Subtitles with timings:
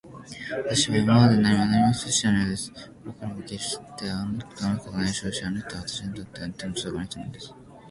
[0.51, 2.71] わたしは今でも何一つ知らないのです。
[2.71, 7.53] これからもけっしてあの人と話すことはないでしょうし、あの人はわたしにとっては手のとどかない人なんです。